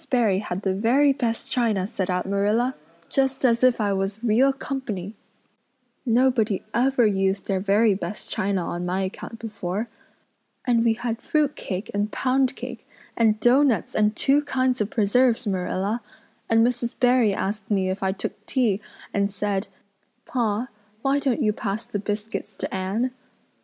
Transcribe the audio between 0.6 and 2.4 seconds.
the very best china set out,